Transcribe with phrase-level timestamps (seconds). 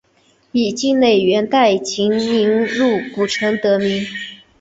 [0.51, 4.03] 以境内元代集宁路古城得名。